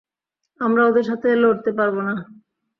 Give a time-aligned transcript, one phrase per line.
[0.61, 2.13] আমরা ওদের সাথে লড়তে পারবো না।